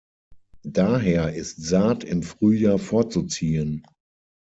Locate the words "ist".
1.35-1.61